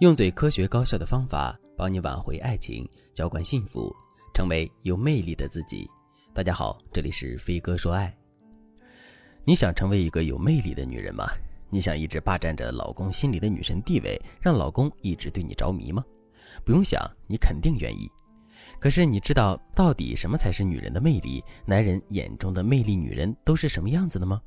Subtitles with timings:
[0.00, 3.94] 用最科学高效的方法帮你挽回爱情，浇灌幸福，
[4.32, 5.86] 成为有魅力的自己。
[6.32, 8.10] 大家好，这里是飞哥说爱。
[9.44, 11.26] 你想成为一个有魅力的女人吗？
[11.68, 16.02] 你想一直霸占着老公心里的女神地位，让老公一直对你着迷吗？
[16.64, 18.10] 不用想，你肯定愿意。
[18.78, 21.44] 可是你知道到底什么才是女人的魅力？
[21.66, 24.40] 男人眼中的魅力女人都是什么样子的吗？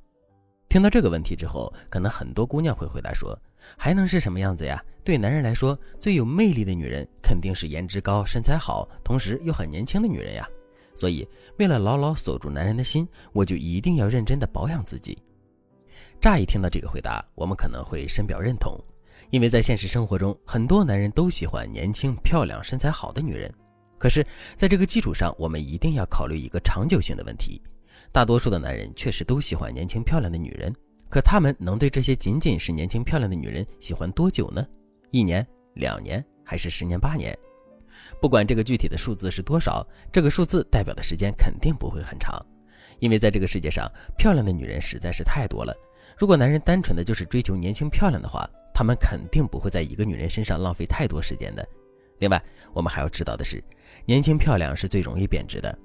[0.67, 3.39] 听到这个问题之后，可能很多姑娘会回答说。
[3.77, 4.83] 还能是什么样子呀？
[5.03, 10.47] 对男人来说，最有魅力的女人肯定是颜值高、身材好，同时又很年轻的女人呀。
[10.95, 11.27] 所以，
[11.57, 15.17] 为了牢牢锁住男人的心，我就一定要认真的保养自己。
[16.21, 18.79] 乍一听到这个回答，我们可能会深表认同，
[19.29, 23.51] 因为在现实生活中，很多男人都喜欢年轻、漂亮、身材好的女人。
[23.97, 27.61] 可是，在这个基础上，我们一定要考虑一个长久性的问题：
[28.11, 30.73] 大多数的男人确实都喜欢年轻漂亮的女人。
[31.13, 34.65] 可他们能对这些仅仅是年轻漂亮的女人喜欢多久呢？
[35.11, 37.37] 一年、两年，还是十年、八年？
[38.19, 42.43] 不管这个具体的数字是多少，这个数字代表的时间肯定不会很长，
[42.97, 43.87] 因为在这个世界上，
[44.17, 45.71] 漂亮的女人实在是太多了。
[46.17, 51.63] 如果男人单纯的就是追求年轻漂亮的话，他们肯定不会在一个女人身上浪费太多时间的。
[52.17, 52.43] 另外，
[52.73, 53.63] 我们还要知道的是，
[54.07, 55.77] 年轻漂亮是最容易贬值的。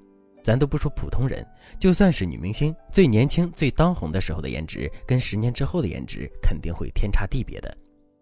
[0.43, 1.45] 咱都不说普通人，
[1.79, 7.77] 就算是女明星，最年轻、最当红的时候的颜值，跟十年之后的颜值肯定会天差地别的。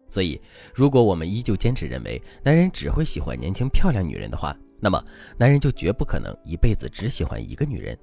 [0.10, 0.42] 所以，
[0.74, 5.04] 如果我们依旧坚持认为男人只会喜欢年轻漂亮女人的话，那么
[5.38, 7.98] 男人就绝不可能一辈子只喜欢一个女人。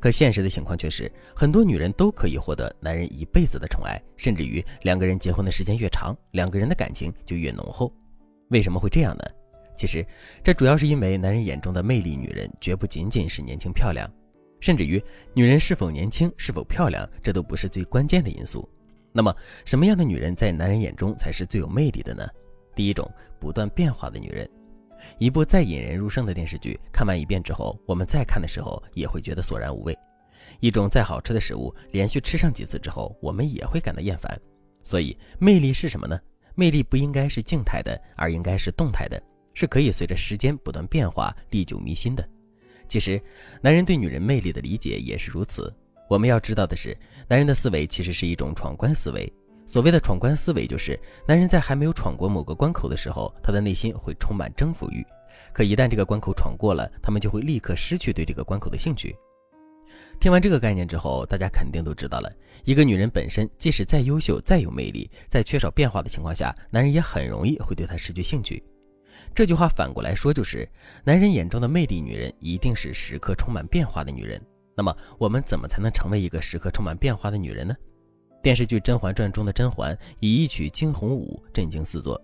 [0.00, 7.92] 可现实的情况却是，很多女人都可以获得男人一辈子的宠爱，甚至于两个人结婚的时间越长，两个人的感情就越浓厚。
[8.48, 9.24] 为什么会这样呢？
[9.76, 10.06] 其实，
[10.42, 14.08] 这主要是因为男人眼中的魅力女人绝不仅仅是年轻漂亮，
[14.60, 15.02] 甚至于
[15.34, 18.68] 女人是否年轻、是否漂亮，这都不是最关键的因素。
[19.12, 22.26] 那么，什么样的女人在男人眼中才是最有魅力的呢？
[22.74, 23.08] 第一种，
[23.38, 24.48] 不断变化的女人。
[25.18, 29.94] 一部再引人入胜的电视剧，看完一遍之后，我们再看的时候也会觉得索然无味；
[30.60, 34.40] 一种再好吃的食物，连续吃上几次之后，我们也会感到厌烦。
[34.82, 36.18] 所以，魅力是什么呢？
[36.54, 39.22] 魅力不应该是静态的，而应该是动态的。
[39.54, 42.28] 是可以随着时间不断变化、历久弥新的。
[42.86, 43.20] 其实，
[43.62, 45.74] 男人对女人魅力的理解也是如此。
[46.10, 49.32] 我们要知道的是，男人的思维其实是一种闯关思维。
[49.66, 55.02] 所谓的闯关思维，就是男人在还没有闯过某个关口的时候，他的内心会充满征服欲。
[55.54, 59.16] 可一旦这个关口闯过了，他们就会立刻失去对这个关口的兴趣。
[60.20, 62.30] 听完这个概念之后，大家肯定都知道了，
[62.64, 68.62] 一个女人本身即使再优秀、再有魅力，在缺少变化的情况下，男人也很容易会对她失去兴趣。
[69.34, 70.68] 这句话反过来说就是，
[71.04, 74.40] 男人眼中的魅力女人一定是时刻充满变化的女人。
[74.76, 77.74] 那么，我们怎么才能成为一个时刻充满变化的女人呢？
[78.42, 82.20] 电视剧《甄嬛传》中的甄嬛以一曲惊鸿舞震惊四座。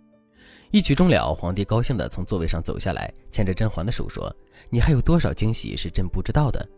[0.70, 4.34] 一曲终了，皇帝高兴地从座位上走下来，牵着甄嬛的手说
[4.70, 6.68] ：“你还有多少惊喜是朕不知道的？”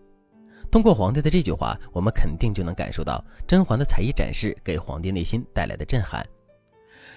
[0.70, 6.24] 通过皇帝的这句话，我们肯定就能感受到甄嬛的才艺展示给皇帝内心带来的震撼。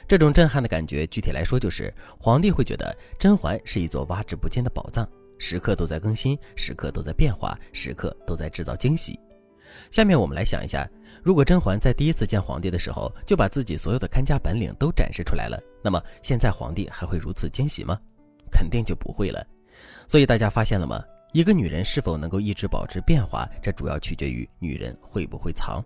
[0.08, 5.08] 这种震撼的感觉，具体来说就是皇帝会觉得甄嬛是一座挖之不尽的宝藏，
[5.40, 9.20] 时刻都在更新，时刻都在变化，时刻都在制造惊喜。
[9.90, 10.88] 下面我们来想一下，
[11.24, 18.00] 如果甄嬛在第一次见皇帝的时候就把自己所有的看家本领都展示出来了，那么现在皇帝还会如此惊喜吗？
[18.52, 19.46] 肯定就不会了。
[20.08, 21.04] 所以大家发现了吗？
[21.34, 25.84] 一个女人是否能够一直保持变化，这主要取决于女人会不会藏。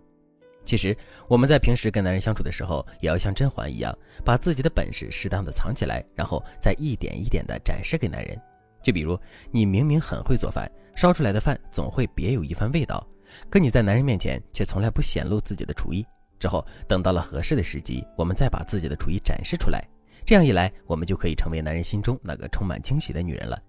[0.70, 3.92] 其实我们在平时跟男人相处的时候，也要像甄嬛一样，
[4.24, 8.40] 把自己的本事适当的藏起来，然后再一点一点的展示给男人。
[8.80, 9.18] 就比如
[9.50, 13.04] 你明明很会做饭，烧出来的饭总会别有一番味道，
[13.50, 16.06] 可你在男人面前却从来不显露自己的厨艺。
[16.38, 19.84] 之后等到了合适的时机，我们再把自己的厨艺展示出来，
[20.24, 23.60] 这样一来，我们就可以成为男人心中那个充满惊喜的女人了。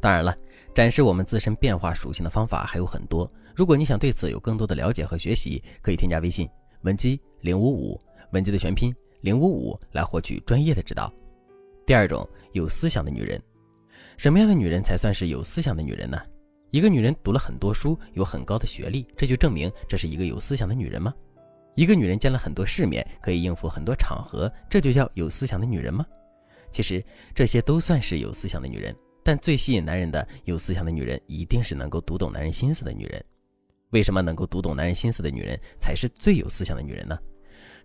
[0.00, 0.34] 当然了，
[0.78, 3.28] 展示我们自身变化属性的方法还有很多。
[3.52, 6.48] 如果你想对此有更多的了解和学习，可以添加微信
[6.82, 8.00] 文姬零五五，
[8.30, 11.12] 文姬的全拼零五五来获取专业的指导。
[11.84, 13.42] 第二种有思想的女人，
[14.16, 16.16] 什么样的女人才算是有思想的女人呢？
[16.70, 21.12] 一个女人读了很多书，有很高的学历，这就证明这是一个有思想的女人吗？
[21.74, 26.06] 一个女人见了很多世面，可以应付很多场合，这就叫有思想的女人吗？
[26.70, 27.04] 其实
[27.34, 28.94] 这些都算是有思想的女人，
[29.28, 33.22] 但最吸引男人的有思想的女人，一定是能够读懂男人心思的女人。
[33.90, 37.18] 为什么能够读懂男人心思的女人才是最有思想的女人呢？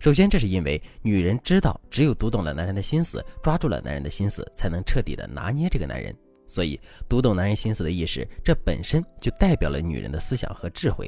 [0.00, 6.16] 首先，这是因为女人知道，只有读懂了男人的心思，抓住了男人的心思，才能彻底的拿捏这个男人。
[6.46, 6.80] 所以，
[7.10, 11.06] 读懂男人心思的意识，这本身就代表了女人的思想和智慧。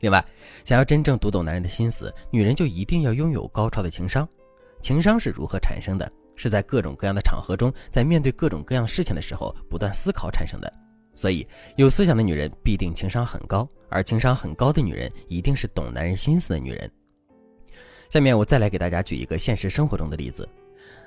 [0.00, 0.20] 另外，
[0.64, 4.28] 想要真正读懂男人的心思，女人就一定要拥有高超的情商。
[4.82, 6.12] 情商是如何产生的？
[6.36, 10.72] 是在各种各样的场合中，在面对各种各样事情的时候不断思考产生的。
[11.14, 11.46] 所以，
[11.76, 16.90] 有思想的女人必定情商很高，而情商很高的女人一定是懂男人心思的女人。
[18.10, 20.48] 下面我再来给大家举一个现实生活中的例子：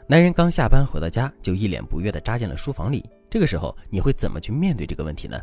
[0.08, 3.04] 男人刚下班回到家，就一脸不悦地扎进了书房里。
[3.30, 5.38] 这个时候，你会怎么去面对这个问题呢？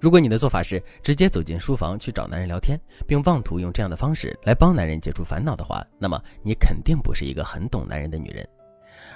[0.00, 8.48] 如果你的做法是直接走进书房去找男人聊天，并妄图用这样的方式来帮男人解除烦恼的话，那么你肯定不是一个很懂男人的女人。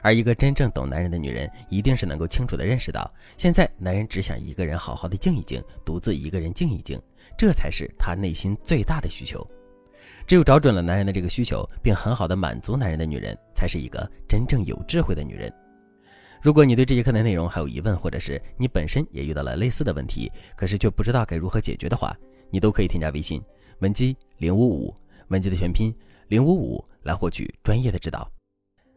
[0.03, 7.01] 而一个真正懂男人的女人，一定是能够清楚地认识到，现在男人只想一个人好好的静一静，独自一个人静一静，
[7.37, 9.47] 这才是他内心最大的需求。
[10.27, 15.53] 只有找准了男人的这个需求，并很好的满足男人的女人，才是一个真正有智慧的女人。
[16.41, 22.15] 如果你对这节课的内容还有疑问，或者是你本身也遇到了类似的问题，可是却不知道该如何解决的话，
[22.51, 23.43] 你都可以添加微信
[23.79, 24.95] 文姬零五五，
[25.29, 25.95] 文姬的全拼
[26.29, 28.31] 零五五，来获取专业的指导。